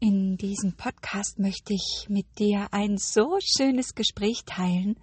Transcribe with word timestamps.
In 0.00 0.36
diesem 0.36 0.74
Podcast 0.74 1.40
möchte 1.40 1.74
ich 1.74 2.06
mit 2.08 2.38
dir 2.38 2.68
ein 2.70 2.98
so 2.98 3.36
schönes 3.40 3.96
Gespräch 3.96 4.44
teilen, 4.46 4.96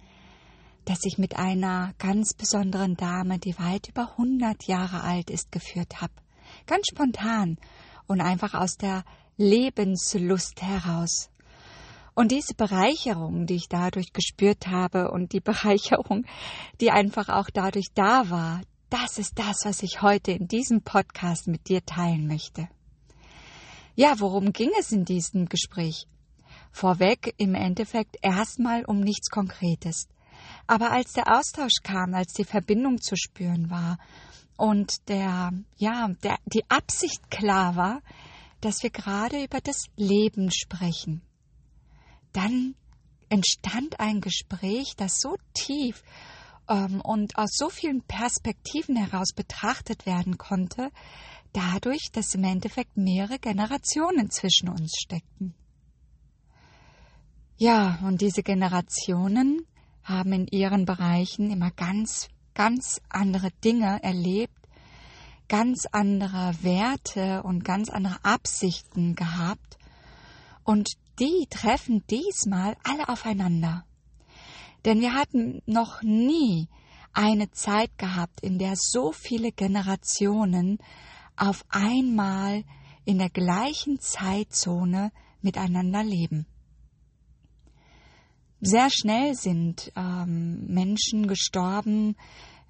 das 0.86 1.00
ich 1.04 1.18
mit 1.18 1.36
einer 1.36 1.92
ganz 1.98 2.32
besonderen 2.32 2.96
Dame, 2.96 3.38
die 3.38 3.58
weit 3.58 3.90
über 3.90 4.12
100 4.12 4.64
Jahre 4.66 5.02
alt 5.02 5.28
ist, 5.28 5.52
geführt 5.52 6.00
habe. 6.00 6.14
Ganz 6.66 6.86
spontan 6.90 7.58
und 8.06 8.22
einfach 8.22 8.54
aus 8.54 8.76
der 8.78 9.04
Lebenslust 9.36 10.62
heraus. 10.62 11.28
Und 12.14 12.32
diese 12.32 12.54
Bereicherung, 12.54 13.44
die 13.44 13.56
ich 13.56 13.68
dadurch 13.68 14.14
gespürt 14.14 14.66
habe 14.66 15.10
und 15.10 15.34
die 15.34 15.40
Bereicherung, 15.40 16.24
die 16.80 16.90
einfach 16.90 17.28
auch 17.28 17.50
dadurch 17.52 17.88
da 17.94 18.30
war, 18.30 18.62
das 18.88 19.18
ist 19.18 19.38
das, 19.38 19.56
was 19.64 19.82
ich 19.82 20.00
heute 20.00 20.32
in 20.32 20.48
diesem 20.48 20.80
Podcast 20.80 21.48
mit 21.48 21.68
dir 21.68 21.84
teilen 21.84 22.26
möchte. 22.26 22.70
Ja, 23.98 24.20
worum 24.20 24.52
ging 24.52 24.70
es 24.78 24.92
in 24.92 25.06
diesem 25.06 25.46
Gespräch? 25.46 26.06
Vorweg 26.70 27.32
im 27.38 27.54
Endeffekt 27.54 28.18
erstmal 28.20 28.84
um 28.84 29.00
nichts 29.00 29.30
Konkretes. 29.30 30.06
Aber 30.66 30.92
als 30.92 31.14
der 31.14 31.34
Austausch 31.34 31.82
kam, 31.82 32.12
als 32.12 32.34
die 32.34 32.44
Verbindung 32.44 33.00
zu 33.00 33.16
spüren 33.16 33.70
war 33.70 33.98
und 34.58 35.08
der, 35.08 35.50
ja, 35.78 36.08
der, 36.22 36.36
die 36.44 36.68
Absicht 36.68 37.30
klar 37.30 37.76
war, 37.76 38.02
dass 38.60 38.82
wir 38.82 38.90
gerade 38.90 39.42
über 39.42 39.62
das 39.62 39.84
Leben 39.96 40.50
sprechen, 40.50 41.22
dann 42.34 42.74
entstand 43.30 43.98
ein 43.98 44.20
Gespräch, 44.20 44.92
das 44.98 45.20
so 45.20 45.36
tief 45.54 46.02
ähm, 46.68 47.00
und 47.00 47.38
aus 47.38 47.50
so 47.52 47.70
vielen 47.70 48.02
Perspektiven 48.02 48.94
heraus 48.94 49.32
betrachtet 49.34 50.04
werden 50.04 50.36
konnte, 50.36 50.90
dadurch, 51.56 52.10
dass 52.12 52.34
im 52.34 52.44
Endeffekt 52.44 52.96
mehrere 52.96 53.38
Generationen 53.38 54.30
zwischen 54.30 54.68
uns 54.68 54.92
steckten. 54.96 55.54
Ja, 57.56 57.98
und 58.02 58.20
diese 58.20 58.42
Generationen 58.42 59.66
haben 60.04 60.32
in 60.32 60.46
ihren 60.48 60.84
Bereichen 60.84 61.50
immer 61.50 61.70
ganz, 61.70 62.28
ganz 62.52 63.00
andere 63.08 63.50
Dinge 63.64 64.02
erlebt, 64.02 64.52
ganz 65.48 65.86
andere 65.90 66.54
Werte 66.60 67.42
und 67.42 67.64
ganz 67.64 67.88
andere 67.88 68.22
Absichten 68.22 69.14
gehabt. 69.14 69.78
Und 70.64 70.90
die 71.18 71.46
treffen 71.48 72.04
diesmal 72.10 72.76
alle 72.84 73.08
aufeinander. 73.08 73.84
Denn 74.84 75.00
wir 75.00 75.14
hatten 75.14 75.62
noch 75.64 76.02
nie 76.02 76.68
eine 77.14 77.50
Zeit 77.50 77.96
gehabt, 77.96 78.40
in 78.42 78.58
der 78.58 78.74
so 78.76 79.12
viele 79.12 79.50
Generationen 79.50 80.78
auf 81.36 81.64
einmal 81.68 82.64
in 83.04 83.18
der 83.18 83.30
gleichen 83.30 84.00
Zeitzone 84.00 85.12
miteinander 85.40 86.02
leben. 86.02 86.46
Sehr 88.60 88.88
schnell 88.90 89.34
sind 89.34 89.92
ähm, 89.96 90.66
Menschen 90.66 91.28
gestorben, 91.28 92.16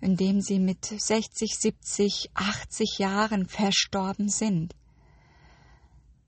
indem 0.01 0.41
sie 0.41 0.59
mit 0.59 0.85
60, 0.85 1.55
70, 1.57 2.31
80 2.35 2.99
Jahren 2.99 3.47
verstorben 3.47 4.29
sind. 4.29 4.75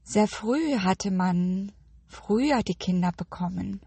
Sehr 0.04 0.26
früh 0.26 0.78
hatte 0.78 1.10
man 1.10 1.72
früher 2.06 2.62
die 2.62 2.76
Kinder 2.76 3.12
bekommen. 3.12 3.80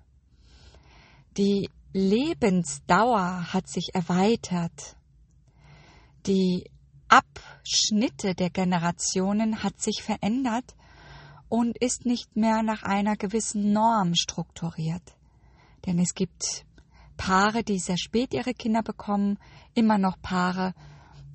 Die 1.38 1.69
Lebensdauer 1.94 3.53
hat 3.53 3.67
sich 3.67 3.95
erweitert. 3.95 4.97
Die 6.27 6.69
Abschnitte 7.12 8.36
der 8.36 8.50
Generationen 8.50 9.64
hat 9.64 9.81
sich 9.81 10.02
verändert 10.02 10.76
und 11.50 11.78
ist 11.78 12.06
nicht 12.06 12.38
mehr 12.38 12.64
nach 12.64 12.84
einer 12.84 13.18
gewissen 13.18 13.73
Norm 13.73 14.16
strukturiert. 14.16 15.03
Denn 15.86 16.00
es 16.00 16.14
gibt 16.14 16.66
Paare, 17.18 17.64
die 17.64 17.80
sehr 17.80 17.97
spät 17.97 18.34
ihre 18.34 18.53
Kinder 18.53 18.81
bekommen, 18.81 19.38
immer 19.74 19.97
noch 19.97 20.22
Paare 20.22 20.74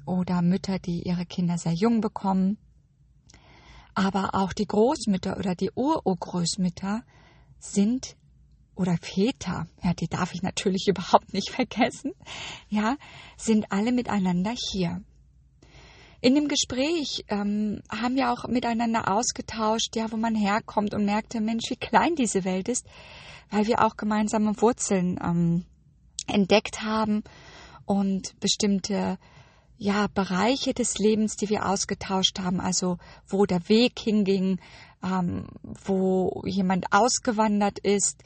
oder 0.06 0.40
Mütter, 0.40 0.78
die 0.78 1.02
ihre 1.02 1.26
Kinder 1.26 1.58
sehr 1.58 1.74
jung 1.74 2.00
bekommen. 2.00 2.56
Aber 3.92 4.34
auch 4.34 4.54
die 4.54 4.66
Großmütter 4.66 5.36
oder 5.36 5.54
die 5.54 5.72
Ururgroßmütter 5.74 7.02
sind 7.58 8.16
oder 8.74 8.96
Väter, 8.96 9.66
ja, 9.82 9.92
die 9.92 10.08
darf 10.08 10.32
ich 10.32 10.40
natürlich 10.40 10.86
überhaupt 10.88 11.34
nicht 11.34 11.50
vergessen, 11.50 12.12
ja, 12.70 12.96
sind 13.36 13.70
alle 13.70 13.92
miteinander 13.92 14.54
hier. 14.70 15.02
In 16.26 16.34
dem 16.34 16.48
Gespräch 16.48 17.24
ähm, 17.28 17.82
haben 17.88 18.16
wir 18.16 18.32
auch 18.32 18.48
miteinander 18.48 19.14
ausgetauscht, 19.14 19.94
ja, 19.94 20.10
wo 20.10 20.16
man 20.16 20.34
herkommt 20.34 20.92
und 20.92 21.04
merkte, 21.04 21.40
Mensch, 21.40 21.70
wie 21.70 21.76
klein 21.76 22.16
diese 22.16 22.42
Welt 22.42 22.68
ist, 22.68 22.84
weil 23.48 23.68
wir 23.68 23.80
auch 23.80 23.96
gemeinsame 23.96 24.60
Wurzeln 24.60 25.20
ähm, 25.22 25.66
entdeckt 26.26 26.82
haben 26.82 27.22
und 27.84 28.40
bestimmte 28.40 29.18
ja 29.78 30.08
Bereiche 30.12 30.74
des 30.74 30.98
Lebens, 30.98 31.36
die 31.36 31.48
wir 31.48 31.64
ausgetauscht 31.64 32.40
haben, 32.40 32.60
also 32.60 32.98
wo 33.28 33.46
der 33.46 33.68
Weg 33.68 33.96
hinging, 34.00 34.58
ähm, 35.04 35.46
wo 35.84 36.42
jemand 36.44 36.86
ausgewandert 36.90 37.78
ist, 37.78 38.24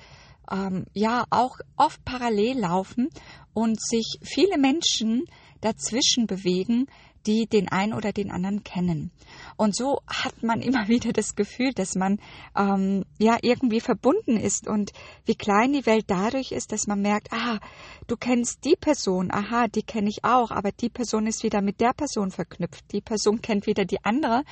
ähm, 0.51 0.87
ja 0.95 1.27
auch 1.29 1.59
oft 1.77 2.03
parallel 2.07 2.61
laufen 2.61 3.11
und 3.53 3.79
sich 3.79 4.21
viele 4.23 4.57
Menschen 4.57 5.25
dazwischen 5.61 6.27
bewegen, 6.27 6.87
die 7.27 7.47
den 7.47 7.69
einen 7.69 7.93
oder 7.93 8.13
den 8.13 8.31
anderen 8.31 8.65
kennen. 8.65 9.11
Und 9.57 9.77
so 9.77 10.01
hat 10.07 10.43
man 10.43 10.61
immer 10.63 10.89
wieder 10.89 11.13
das 11.13 11.35
Gefühl, 11.35 11.73
dass 11.73 11.95
man 11.95 12.19
ähm, 12.57 13.05
ja 13.19 13.39
irgendwie 13.43 13.81
verbunden 13.81 14.37
ist 14.37 14.67
und 14.67 14.93
wie 15.25 15.35
klein 15.35 15.73
die 15.73 15.87
Welt 15.87 16.07
dadurch 16.09 16.53
ist, 16.53 16.73
dass 16.73 16.87
man 16.87 17.03
merkt, 17.03 17.33
ah, 17.33 17.59
du 18.07 18.17
kennst 18.17 18.65
die 18.65 18.77
Person, 18.77 19.31
aha, 19.31 19.69
die 19.69 19.83
kenne 19.83 20.09
ich 20.09 20.25
auch, 20.25 20.51
aber 20.51 20.73
die 20.73 20.91
Person 20.91 21.27
ist 21.27 21.43
wieder 21.43 21.63
mit 21.63 21.81
der 21.81 21.93
Person 21.93 22.31
verknüpft, 22.31 22.93
die 22.93 23.01
Person 23.01 23.43
kennt 23.43 23.67
wieder 23.67 23.85
die 23.85 24.05
andere, 24.05 24.45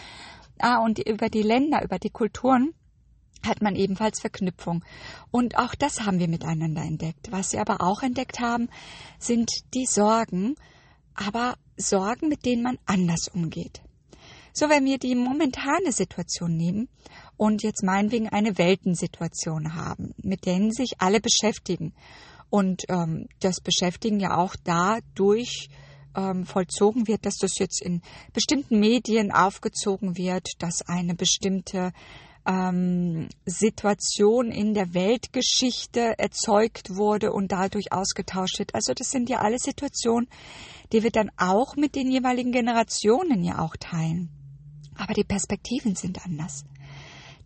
ah, 0.58 0.78
und 0.78 0.98
über 0.98 1.28
die 1.28 1.42
Länder, 1.42 1.82
über 1.82 1.98
die 1.98 2.10
Kulturen 2.10 2.74
hat 3.46 3.62
man 3.62 3.76
ebenfalls 3.76 4.20
Verknüpfung. 4.20 4.84
Und 5.30 5.56
auch 5.58 5.76
das 5.76 6.04
haben 6.04 6.18
wir 6.18 6.28
miteinander 6.28 6.82
entdeckt. 6.82 7.30
Was 7.30 7.52
wir 7.52 7.60
aber 7.60 7.80
auch 7.80 8.02
entdeckt 8.02 8.40
haben, 8.40 8.68
sind 9.20 9.50
die 9.74 9.86
Sorgen, 9.86 10.56
aber 11.14 11.56
Sorgen, 11.78 12.28
mit 12.28 12.44
denen 12.44 12.62
man 12.62 12.78
anders 12.86 13.28
umgeht. 13.32 13.82
So, 14.52 14.68
wenn 14.68 14.84
wir 14.84 14.98
die 14.98 15.14
momentane 15.14 15.92
Situation 15.92 16.56
nehmen 16.56 16.88
und 17.36 17.62
jetzt 17.62 17.84
meinetwegen 17.84 18.28
eine 18.28 18.58
Weltensituation 18.58 19.74
haben, 19.74 20.14
mit 20.18 20.46
denen 20.46 20.72
sich 20.72 20.94
alle 20.98 21.20
beschäftigen 21.20 21.94
und 22.50 22.84
ähm, 22.88 23.28
das 23.40 23.60
Beschäftigen 23.60 24.20
ja 24.20 24.36
auch 24.36 24.56
dadurch 24.64 25.68
ähm, 26.16 26.44
vollzogen 26.44 27.06
wird, 27.06 27.26
dass 27.26 27.36
das 27.36 27.58
jetzt 27.58 27.80
in 27.82 28.02
bestimmten 28.32 28.80
Medien 28.80 29.30
aufgezogen 29.30 30.16
wird, 30.16 30.48
dass 30.58 30.82
eine 30.82 31.14
bestimmte 31.14 31.92
ähm, 32.46 33.28
Situation 33.44 34.50
in 34.50 34.72
der 34.72 34.94
Weltgeschichte 34.94 36.18
erzeugt 36.18 36.96
wurde 36.96 37.32
und 37.32 37.52
dadurch 37.52 37.92
ausgetauscht 37.92 38.58
wird. 38.58 38.74
Also 38.74 38.94
das 38.94 39.10
sind 39.10 39.28
ja 39.28 39.38
alle 39.38 39.58
Situationen, 39.58 40.28
die 40.92 41.02
wir 41.02 41.10
dann 41.10 41.30
auch 41.36 41.76
mit 41.76 41.94
den 41.94 42.10
jeweiligen 42.10 42.52
Generationen 42.52 43.42
ja 43.44 43.58
auch 43.58 43.76
teilen. 43.76 44.30
Aber 44.96 45.14
die 45.14 45.24
Perspektiven 45.24 45.94
sind 45.94 46.24
anders. 46.24 46.64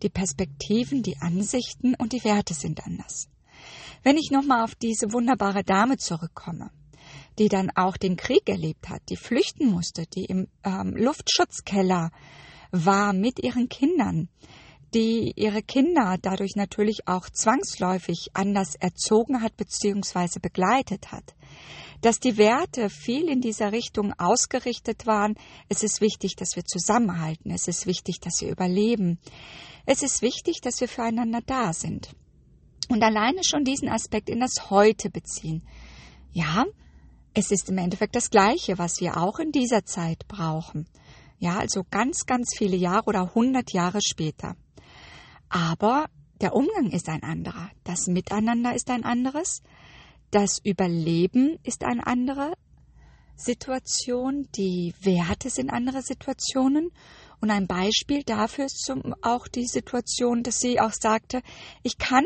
Die 0.01 0.09
Perspektiven, 0.09 1.03
die 1.03 1.17
Ansichten 1.17 1.95
und 1.95 2.13
die 2.13 2.23
Werte 2.23 2.53
sind 2.53 2.85
anders. 2.85 3.29
Wenn 4.03 4.17
ich 4.17 4.31
nochmal 4.31 4.63
auf 4.63 4.75
diese 4.75 5.13
wunderbare 5.13 5.63
Dame 5.63 5.97
zurückkomme, 5.97 6.71
die 7.39 7.47
dann 7.47 7.69
auch 7.75 7.97
den 7.97 8.17
Krieg 8.17 8.49
erlebt 8.49 8.89
hat, 8.89 9.01
die 9.09 9.15
flüchten 9.15 9.69
musste, 9.69 10.05
die 10.05 10.25
im 10.25 10.47
ähm, 10.63 10.95
Luftschutzkeller 10.95 12.11
war 12.71 13.13
mit 13.13 13.41
ihren 13.41 13.69
Kindern, 13.69 14.29
die 14.93 15.33
ihre 15.35 15.63
Kinder 15.63 16.17
dadurch 16.21 16.55
natürlich 16.55 17.07
auch 17.07 17.29
zwangsläufig 17.29 18.31
anders 18.33 18.75
erzogen 18.75 19.41
hat 19.41 19.55
bzw. 19.57 20.39
begleitet 20.39 21.11
hat. 21.11 21.35
Dass 22.03 22.19
die 22.19 22.37
Werte 22.37 22.89
viel 22.89 23.29
in 23.29 23.39
dieser 23.39 23.71
Richtung 23.71 24.11
ausgerichtet 24.17 25.07
waren, 25.07 25.35
es 25.69 25.83
ist 25.83 26.01
wichtig, 26.01 26.35
dass 26.35 26.57
wir 26.57 26.65
zusammenhalten, 26.65 27.49
es 27.49 27.69
ist 27.69 27.87
wichtig, 27.87 28.19
dass 28.19 28.41
wir 28.41 28.51
überleben, 28.51 29.19
es 29.85 30.03
ist 30.03 30.21
wichtig, 30.21 30.59
dass 30.61 30.81
wir 30.81 30.89
füreinander 30.89 31.39
da 31.45 31.71
sind. 31.71 32.13
Und 32.89 33.01
alleine 33.01 33.41
schon 33.45 33.63
diesen 33.63 33.87
Aspekt 33.87 34.29
in 34.29 34.41
das 34.41 34.69
Heute 34.69 35.09
beziehen. 35.09 35.63
Ja, 36.33 36.65
es 37.33 37.51
ist 37.51 37.69
im 37.69 37.77
Endeffekt 37.77 38.17
das 38.17 38.29
Gleiche, 38.29 38.77
was 38.77 38.99
wir 38.99 39.15
auch 39.15 39.39
in 39.39 39.53
dieser 39.53 39.85
Zeit 39.85 40.27
brauchen. 40.27 40.89
Ja, 41.39 41.57
also 41.57 41.85
ganz, 41.89 42.25
ganz 42.25 42.49
viele 42.57 42.75
Jahre 42.75 43.05
oder 43.05 43.33
hundert 43.33 43.71
Jahre 43.71 43.99
später. 44.01 44.57
Aber 45.47 46.07
der 46.41 46.53
Umgang 46.53 46.91
ist 46.91 47.07
ein 47.07 47.23
anderer. 47.23 47.71
Das 47.85 48.07
Miteinander 48.07 48.75
ist 48.75 48.89
ein 48.89 49.05
anderes. 49.05 49.61
Das 50.33 50.57
Überleben 50.63 51.59
ist 51.61 51.83
eine 51.83 52.07
andere 52.07 52.53
Situation. 53.35 54.47
Die 54.55 54.95
Werte 54.99 55.51
sind 55.51 55.69
andere 55.69 56.01
Situationen. 56.01 56.89
Und 57.39 57.51
ein 57.51 57.67
Beispiel 57.67 58.23
dafür 58.23 58.65
ist 58.65 58.79
zum, 58.83 59.13
auch 59.21 59.47
die 59.47 59.67
Situation, 59.67 60.41
dass 60.41 60.57
sie 60.57 60.79
auch 60.79 60.91
sagte, 60.91 61.43
ich 61.83 61.99
kann 61.99 62.25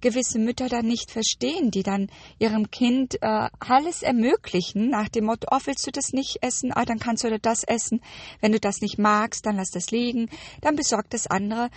gewisse 0.00 0.38
Mütter 0.38 0.68
dann 0.68 0.86
nicht 0.86 1.10
verstehen, 1.10 1.72
die 1.72 1.82
dann 1.82 2.06
ihrem 2.38 2.70
Kind 2.70 3.20
äh, 3.20 3.48
alles 3.58 4.04
ermöglichen, 4.04 4.90
nach 4.90 5.08
dem 5.08 5.24
Motto, 5.24 5.48
oh, 5.50 5.58
willst 5.64 5.88
du 5.88 5.90
das 5.90 6.12
nicht 6.12 6.38
essen? 6.40 6.70
Ah, 6.72 6.84
dann 6.84 7.00
kannst 7.00 7.24
du 7.24 7.36
das 7.40 7.64
essen. 7.64 8.00
Wenn 8.40 8.52
du 8.52 8.60
das 8.60 8.80
nicht 8.80 8.96
magst, 8.96 9.44
dann 9.44 9.56
lass 9.56 9.70
das 9.70 9.90
liegen. 9.90 10.30
Dann 10.60 10.76
besorg 10.76 11.10
das 11.10 11.26
andere. 11.26 11.68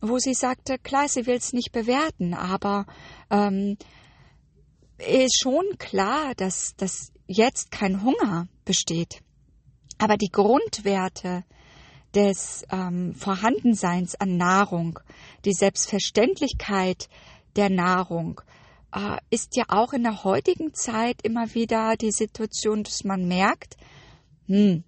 Wo 0.00 0.18
sie 0.18 0.34
sagte, 0.34 0.76
klar, 0.76 1.06
sie 1.08 1.26
will 1.26 1.36
es 1.36 1.52
nicht 1.52 1.70
bewerten, 1.70 2.34
aber 2.34 2.86
ähm, 3.30 3.76
ist 4.98 5.40
schon 5.40 5.64
klar, 5.78 6.34
dass, 6.34 6.74
dass 6.76 7.12
jetzt 7.26 7.70
kein 7.70 8.02
Hunger 8.02 8.48
besteht. 8.64 9.22
Aber 9.98 10.16
die 10.16 10.30
Grundwerte 10.30 11.44
des 12.14 12.64
ähm, 12.70 13.14
Vorhandenseins 13.14 14.14
an 14.14 14.36
Nahrung, 14.36 15.00
die 15.44 15.52
Selbstverständlichkeit 15.52 17.08
der 17.56 17.70
Nahrung, 17.70 18.40
äh, 18.94 19.18
ist 19.30 19.56
ja 19.56 19.64
auch 19.68 19.92
in 19.92 20.04
der 20.04 20.24
heutigen 20.24 20.74
Zeit 20.74 21.22
immer 21.22 21.54
wieder 21.54 21.96
die 21.96 22.12
Situation, 22.12 22.84
dass 22.84 23.04
man 23.04 23.26
merkt, 23.26 23.76
hm, 24.46 24.84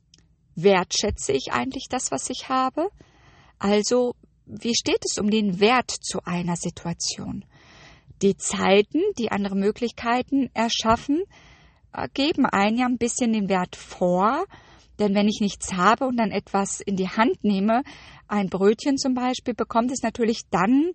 wertschätze 0.54 1.32
ich 1.32 1.52
eigentlich 1.52 1.86
das, 1.90 2.10
was 2.10 2.30
ich 2.30 2.48
habe? 2.48 2.88
Also, 3.58 4.14
wie 4.46 4.74
steht 4.74 5.04
es 5.04 5.18
um 5.18 5.30
den 5.30 5.60
Wert 5.60 5.90
zu 5.90 6.20
einer 6.24 6.56
Situation? 6.56 7.44
Die 8.22 8.36
Zeiten, 8.36 9.00
die 9.18 9.30
andere 9.30 9.56
Möglichkeiten 9.56 10.50
erschaffen, 10.54 11.22
äh, 11.92 12.08
geben 12.14 12.46
einen 12.46 12.78
ja 12.78 12.86
ein 12.86 12.98
bisschen 12.98 13.32
den 13.32 13.48
Wert 13.48 13.76
vor, 13.76 14.44
denn 14.98 15.14
wenn 15.14 15.28
ich 15.28 15.40
nichts 15.40 15.74
habe 15.74 16.06
und 16.06 16.16
dann 16.16 16.30
etwas 16.30 16.80
in 16.80 16.96
die 16.96 17.08
Hand 17.08 17.44
nehme, 17.44 17.82
ein 18.28 18.48
Brötchen 18.48 18.96
zum 18.96 19.14
Beispiel, 19.14 19.54
bekommt 19.54 19.92
es 19.92 20.02
natürlich 20.02 20.42
dann 20.50 20.92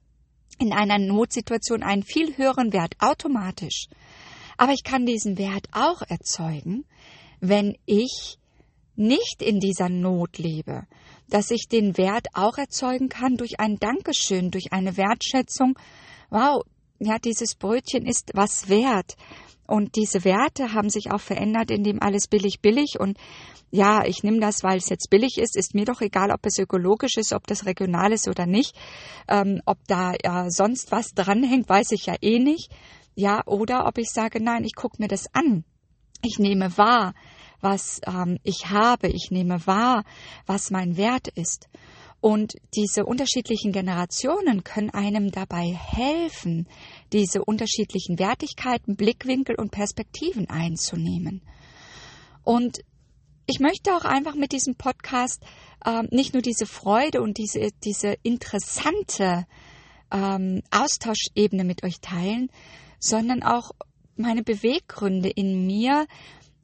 in 0.60 0.74
einer 0.74 0.98
Notsituation 0.98 1.84
einen 1.84 2.04
viel 2.04 2.38
höheren 2.38 2.74
Wert 2.74 2.96
automatisch. 3.00 3.86
Aber 4.58 4.74
ich 4.74 4.84
kann 4.84 5.06
diesen 5.06 5.38
Wert 5.38 5.68
auch 5.72 6.02
erzeugen, 6.08 6.86
wenn 7.40 7.76
ich 7.86 8.38
nicht 8.96 9.42
in 9.42 9.60
dieser 9.60 9.90
Not 9.90 10.38
lebe, 10.38 10.84
dass 11.30 11.50
ich 11.50 11.68
den 11.68 11.98
Wert 11.98 12.28
auch 12.34 12.58
erzeugen 12.58 13.10
kann 13.10 13.38
durch 13.38 13.60
ein 13.60 13.78
Dankeschön, 13.78 14.52
durch 14.52 14.72
eine 14.72 14.98
Wertschätzung. 14.98 15.78
Wow, 16.30 16.64
ja, 17.02 17.18
dieses 17.18 17.56
Brötchen 17.56 18.06
ist 18.06 18.32
was 18.34 18.70
wert. 18.70 19.16
Und 19.68 19.96
diese 19.96 20.24
Werte 20.24 20.74
haben 20.74 20.90
sich 20.90 21.12
auch 21.12 21.22
verändert, 21.22 21.72
indem 21.72 22.02
alles 22.02 22.28
billig, 22.28 22.60
billig 22.62 23.00
und 23.00 23.18
ja, 23.74 24.04
ich 24.06 24.22
nehme 24.22 24.42
das, 24.42 24.64
weil 24.64 24.78
es 24.78 24.90
jetzt 24.90 25.10
billig 25.10 25.38
ist, 25.38 25.56
ist 25.56 25.74
mir 25.74 25.86
doch 25.86 26.02
egal, 26.02 26.30
ob 26.32 26.46
es 26.46 26.60
ökologisch 26.60 27.16
ist, 27.16 27.32
ob 27.32 27.48
das 27.48 27.66
regional 27.66 28.12
ist 28.12 28.28
oder 28.28 28.46
nicht, 28.46 28.76
ähm, 29.30 29.62
ob 29.66 29.78
da 29.88 30.14
ja, 30.22 30.50
sonst 30.50 30.92
was 30.92 31.14
dranhängt, 31.14 31.70
weiß 31.70 31.92
ich 31.94 32.08
ja 32.08 32.16
eh 32.22 32.40
nicht. 32.40 32.70
Ja, 33.16 33.46
oder 33.46 33.88
ob 33.88 33.98
ich 33.98 34.10
sage, 34.10 34.44
nein, 34.44 34.66
ich 34.66 34.76
gucke 34.76 35.02
mir 35.02 35.08
das 35.08 35.34
an. 35.34 35.64
Ich 36.22 36.38
nehme 36.38 36.78
wahr, 36.78 37.14
was 37.62 38.02
ähm, 38.06 38.40
ich 38.44 38.70
habe. 38.70 39.08
Ich 39.08 39.30
nehme 39.32 39.66
wahr, 39.66 40.04
was 40.46 40.70
mein 40.70 40.98
Wert 40.98 41.30
ist. 41.30 41.70
Und 42.22 42.54
diese 42.76 43.04
unterschiedlichen 43.04 43.72
Generationen 43.72 44.64
können 44.64 44.92
einem 44.92 45.32
dabei 45.32 45.74
helfen, 45.74 46.68
diese 47.12 47.44
unterschiedlichen 47.44 48.20
Wertigkeiten, 48.20 48.96
Blickwinkel 48.96 49.56
und 49.56 49.72
Perspektiven 49.72 50.48
einzunehmen. 50.48 51.42
Und 52.44 52.82
ich 53.48 53.60
möchte 53.60 53.96
auch 53.96 54.06
einfach 54.06 54.36
mit 54.36 54.52
diesem 54.52 54.76
Podcast 54.76 55.44
ähm, 55.86 56.08
nicht 56.12 56.34
nur 56.34 56.44
diese 56.44 56.68
Freude 56.68 57.22
und 57.22 57.38
diese, 57.38 57.70
diese 57.84 58.16
interessante 58.22 59.48
ähm, 60.12 60.62
Austauschebene 60.70 61.64
mit 61.64 61.84
euch 61.84 62.00
teilen, 62.02 62.50
sondern 63.00 63.42
auch 63.42 63.72
meine 64.16 64.44
Beweggründe 64.44 65.30
in 65.30 65.66
mir, 65.66 66.06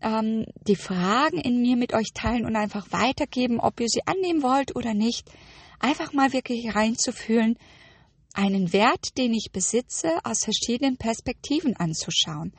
ähm, 0.02 0.46
die 0.68 0.76
Fragen 0.76 1.40
in 1.40 1.62
mir 1.62 1.76
mit 1.76 1.94
euch 1.94 2.14
teilen 2.14 2.46
und 2.46 2.56
einfach 2.56 2.92
weitergeben, 2.92 3.60
ob 3.60 3.80
ihr 3.80 3.88
sie 3.88 4.06
annehmen 4.06 4.44
wollt 4.44 4.76
oder 4.76 4.94
nicht. 4.94 5.30
Einfach 5.80 6.14
mal 6.14 6.34
wirklich 6.34 6.76
reinzufühlen, 6.76 7.58
einen 8.34 8.72
Wert, 8.74 9.18
den 9.18 9.34
ich 9.34 9.50
besitze, 9.52 10.20
aus 10.24 10.44
verschiedenen 10.44 10.98
Perspektiven 10.98 11.76
anzuschauen. 11.76 12.54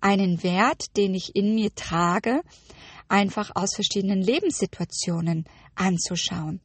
Einen 0.00 0.42
Wert, 0.42 0.96
den 0.96 1.14
ich 1.14 1.36
in 1.36 1.54
mir 1.54 1.74
trage, 1.74 2.40
einfach 3.08 3.50
aus 3.54 3.74
verschiedenen 3.74 4.22
Lebenssituationen 4.22 5.44
anzuschauen. 5.74 6.60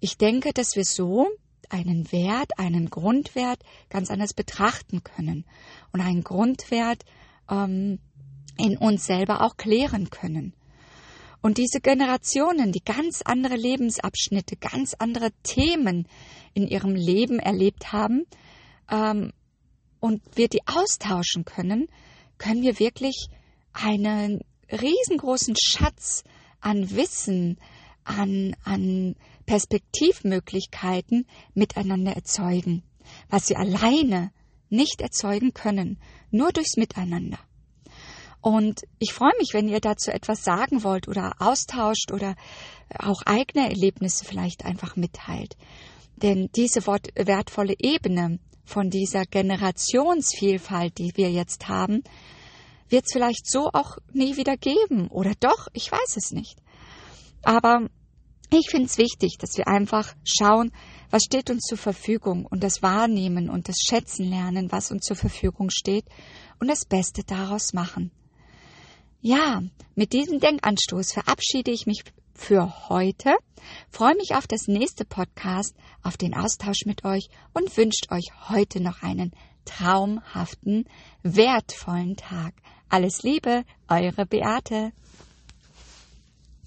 Ich 0.00 0.18
denke, 0.18 0.52
dass 0.52 0.76
wir 0.76 0.84
so 0.84 1.28
einen 1.70 2.10
Wert, 2.12 2.58
einen 2.58 2.90
Grundwert 2.90 3.62
ganz 3.88 4.10
anders 4.10 4.34
betrachten 4.34 5.02
können 5.02 5.44
und 5.92 6.00
einen 6.00 6.22
Grundwert 6.22 7.04
ähm, 7.50 8.00
in 8.58 8.76
uns 8.76 9.06
selber 9.06 9.42
auch 9.42 9.56
klären 9.56 10.10
können. 10.10 10.54
Und 11.40 11.58
diese 11.58 11.80
Generationen, 11.80 12.72
die 12.72 12.82
ganz 12.84 13.22
andere 13.22 13.56
Lebensabschnitte, 13.56 14.56
ganz 14.56 14.94
andere 14.98 15.30
Themen 15.44 16.08
in 16.52 16.66
ihrem 16.66 16.94
Leben 16.94 17.38
erlebt 17.38 17.92
haben 17.92 18.26
ähm, 18.90 19.32
und 20.00 20.20
wir 20.34 20.48
die 20.48 20.66
austauschen 20.66 21.44
können, 21.44 21.86
können 22.38 22.62
wir 22.62 22.78
wirklich 22.78 23.28
einen 23.72 24.40
riesengroßen 24.70 25.54
Schatz 25.56 26.24
an 26.60 26.90
Wissen, 26.90 27.58
an, 28.04 28.56
an 28.64 29.14
Perspektivmöglichkeiten 29.46 31.26
miteinander 31.54 32.12
erzeugen, 32.12 32.82
was 33.30 33.48
wir 33.48 33.58
alleine 33.58 34.32
nicht 34.70 35.00
erzeugen 35.00 35.54
können, 35.54 35.98
nur 36.30 36.52
durchs 36.52 36.76
Miteinander. 36.76 37.38
Und 38.40 38.82
ich 38.98 39.12
freue 39.12 39.36
mich, 39.38 39.50
wenn 39.52 39.68
ihr 39.68 39.80
dazu 39.80 40.10
etwas 40.10 40.44
sagen 40.44 40.84
wollt 40.84 41.08
oder 41.08 41.32
austauscht 41.38 42.12
oder 42.12 42.36
auch 42.98 43.22
eigene 43.26 43.68
Erlebnisse 43.68 44.24
vielleicht 44.24 44.64
einfach 44.64 44.96
mitteilt. 44.96 45.56
Denn 46.16 46.48
diese 46.54 46.86
wertvolle 46.86 47.74
Ebene 47.78 48.38
von 48.64 48.90
dieser 48.90 49.24
Generationsvielfalt, 49.24 50.98
die 50.98 51.12
wir 51.14 51.30
jetzt 51.30 51.68
haben, 51.68 52.02
wird 52.88 53.04
es 53.06 53.12
vielleicht 53.12 53.48
so 53.50 53.70
auch 53.72 53.98
nie 54.12 54.36
wieder 54.36 54.56
geben. 54.56 55.08
Oder 55.08 55.32
doch, 55.40 55.68
ich 55.72 55.90
weiß 55.90 56.16
es 56.16 56.32
nicht. 56.32 56.58
Aber 57.42 57.88
ich 58.50 58.70
finde 58.70 58.86
es 58.86 58.98
wichtig, 58.98 59.36
dass 59.38 59.56
wir 59.58 59.68
einfach 59.68 60.14
schauen, 60.24 60.72
was 61.10 61.22
steht 61.22 61.50
uns 61.50 61.64
zur 61.64 61.78
Verfügung 61.78 62.46
und 62.46 62.62
das 62.62 62.82
Wahrnehmen 62.82 63.50
und 63.50 63.68
das 63.68 63.76
Schätzen 63.86 64.24
lernen, 64.24 64.72
was 64.72 64.90
uns 64.90 65.04
zur 65.04 65.16
Verfügung 65.16 65.70
steht 65.70 66.06
und 66.58 66.68
das 66.68 66.84
Beste 66.84 67.24
daraus 67.24 67.72
machen. 67.72 68.10
Ja, 69.20 69.62
mit 69.96 70.12
diesem 70.12 70.38
Denkanstoß 70.38 71.12
verabschiede 71.12 71.72
ich 71.72 71.86
mich 71.86 72.04
für 72.34 72.88
heute, 72.88 73.34
freue 73.90 74.14
mich 74.14 74.36
auf 74.36 74.46
das 74.46 74.68
nächste 74.68 75.04
Podcast, 75.04 75.74
auf 76.04 76.16
den 76.16 76.34
Austausch 76.34 76.86
mit 76.86 77.04
euch 77.04 77.28
und 77.52 77.76
wünscht 77.76 78.12
euch 78.12 78.30
heute 78.48 78.80
noch 78.80 79.02
einen 79.02 79.32
traumhaften, 79.64 80.84
wertvollen 81.24 82.14
Tag. 82.14 82.54
Alles 82.88 83.24
Liebe, 83.24 83.64
eure 83.88 84.24
Beate. 84.24 84.92